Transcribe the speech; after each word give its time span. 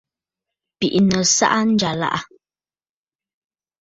Bìʼinə̀ 0.77 1.21
saʼa 1.35 1.59
njyàlàʼà. 1.67 2.19